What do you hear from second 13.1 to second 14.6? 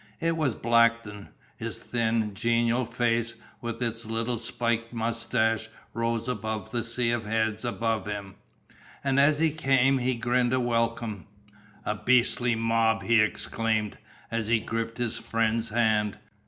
exclaimed, as he